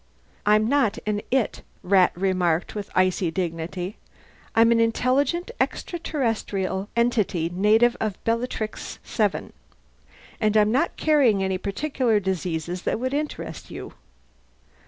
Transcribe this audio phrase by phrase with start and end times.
[0.47, 3.97] "I'm not an it," Rat remarked with icy dignity.
[4.55, 9.51] "I'm an intelligent extra terrestrial entity, native of Bellatrix VII.
[10.39, 13.93] And I'm not carrying any particular diseases that would interest you."